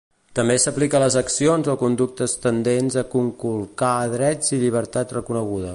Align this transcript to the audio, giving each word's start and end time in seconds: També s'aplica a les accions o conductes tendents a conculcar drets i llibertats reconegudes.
També 0.37 0.53
s'aplica 0.61 0.97
a 0.99 1.01
les 1.03 1.17
accions 1.21 1.69
o 1.73 1.75
conductes 1.81 2.35
tendents 2.47 2.99
a 3.03 3.07
conculcar 3.15 3.95
drets 4.17 4.57
i 4.59 4.63
llibertats 4.65 5.21
reconegudes. 5.21 5.69